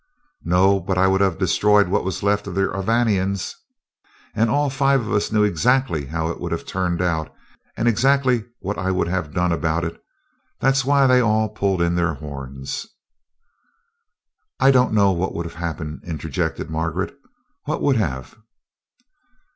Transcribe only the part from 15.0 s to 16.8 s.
what would have happened," interjected